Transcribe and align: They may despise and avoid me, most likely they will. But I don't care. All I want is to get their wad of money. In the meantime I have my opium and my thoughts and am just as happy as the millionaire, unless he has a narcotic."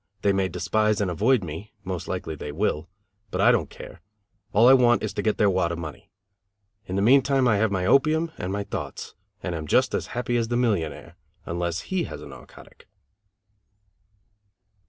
They 0.23 0.33
may 0.33 0.49
despise 0.49 0.99
and 0.99 1.11
avoid 1.11 1.43
me, 1.43 1.73
most 1.83 2.07
likely 2.07 2.33
they 2.33 2.51
will. 2.51 2.89
But 3.29 3.39
I 3.39 3.51
don't 3.51 3.69
care. 3.69 4.01
All 4.51 4.67
I 4.67 4.73
want 4.73 5.03
is 5.03 5.13
to 5.13 5.21
get 5.21 5.37
their 5.37 5.47
wad 5.47 5.71
of 5.71 5.77
money. 5.77 6.09
In 6.87 6.95
the 6.95 7.03
meantime 7.03 7.47
I 7.47 7.57
have 7.57 7.71
my 7.71 7.85
opium 7.85 8.31
and 8.39 8.51
my 8.51 8.63
thoughts 8.63 9.13
and 9.43 9.53
am 9.53 9.67
just 9.67 9.93
as 9.93 10.07
happy 10.17 10.37
as 10.37 10.47
the 10.47 10.57
millionaire, 10.57 11.17
unless 11.45 11.81
he 11.81 12.05
has 12.05 12.19
a 12.19 12.25
narcotic." 12.25 12.87